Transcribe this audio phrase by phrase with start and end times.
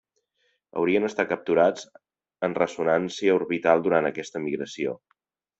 [0.79, 1.85] Haurien estat capturats
[2.49, 5.01] en ressonància orbital durant aquesta migració.